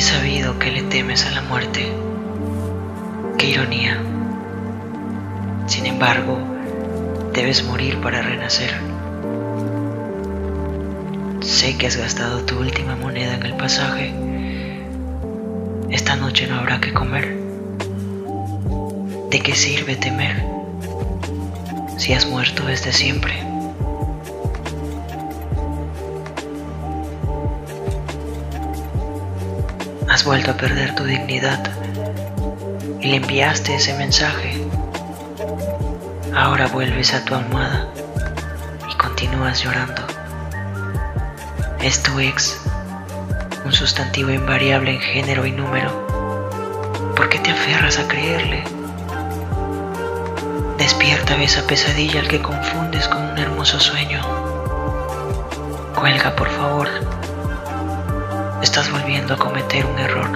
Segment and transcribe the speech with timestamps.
[0.00, 1.92] sabido que le temes a la muerte.
[3.38, 4.00] Qué ironía.
[5.66, 6.38] Sin embargo,
[7.32, 8.72] debes morir para renacer.
[11.40, 14.12] Sé que has gastado tu última moneda en el pasaje.
[15.90, 17.36] Esta noche no habrá que comer.
[19.30, 20.44] ¿De qué sirve temer
[21.98, 23.53] si has muerto desde siempre?
[30.14, 31.58] Has vuelto a perder tu dignidad
[33.00, 34.64] y le enviaste ese mensaje.
[36.32, 37.88] Ahora vuelves a tu almohada
[38.88, 40.02] y continúas llorando.
[41.80, 42.60] Es tu ex,
[43.64, 45.90] un sustantivo invariable en género y número.
[47.16, 48.62] ¿Por qué te aferras a creerle?
[50.78, 54.22] Despierta esa pesadilla al que confundes con un hermoso sueño.
[55.96, 57.23] Cuelga, por favor.
[58.64, 60.30] Estás volviendo a cometer un error.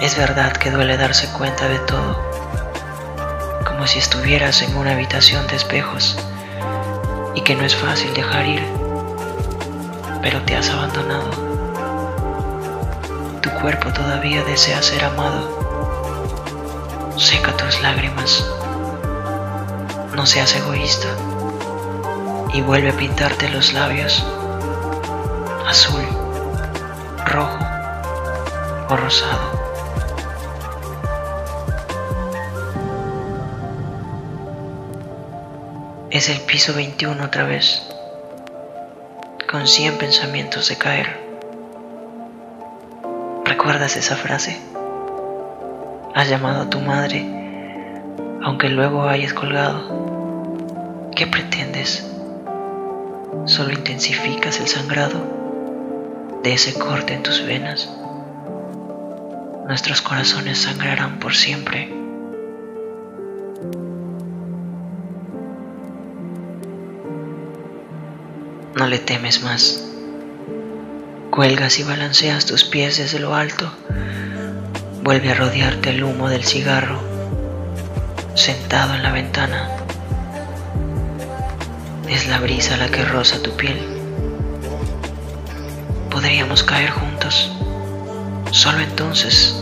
[0.00, 2.16] Es verdad que duele darse cuenta de todo,
[3.66, 6.16] como si estuvieras en una habitación de espejos
[7.34, 8.66] y que no es fácil dejar ir,
[10.22, 11.28] pero te has abandonado.
[13.42, 15.52] Tu cuerpo todavía desea ser amado.
[17.18, 18.42] Seca tus lágrimas.
[20.14, 21.08] No seas egoísta
[22.56, 24.24] y vuelve a pintarte los labios
[25.66, 26.00] azul,
[27.26, 27.58] rojo
[28.88, 29.66] o rosado.
[36.10, 37.82] Es el piso 21 otra vez,
[39.50, 41.20] con 100 pensamientos de caer.
[43.44, 44.58] ¿Recuerdas esa frase?
[46.14, 47.20] Has llamado a tu madre,
[48.42, 51.10] aunque luego hayas colgado.
[51.14, 52.15] ¿Qué pretendes?
[53.44, 57.88] Solo intensificas el sangrado de ese corte en tus venas.
[59.66, 61.92] Nuestros corazones sangrarán por siempre.
[68.76, 69.82] No le temes más.
[71.30, 73.70] Cuelgas y balanceas tus pies desde lo alto.
[75.02, 77.00] Vuelve a rodearte el humo del cigarro,
[78.34, 79.85] sentado en la ventana.
[82.08, 83.78] Es la brisa la que roza tu piel.
[86.10, 87.52] Podríamos caer juntos.
[88.50, 89.60] Solo entonces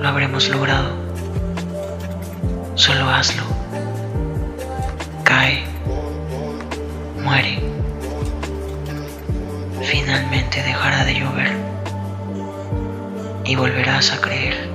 [0.00, 0.90] lo habremos logrado.
[2.74, 3.42] Solo hazlo.
[5.24, 5.64] Cae.
[7.22, 7.74] Muere
[9.84, 11.52] finalmente dejará de llover
[13.44, 14.73] y volverás a creer.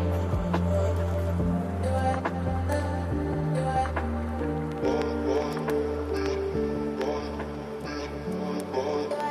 [8.81, 9.28] Oh.